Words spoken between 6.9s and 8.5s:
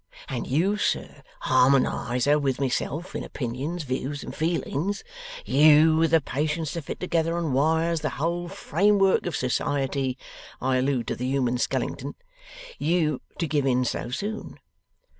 together on wires the whole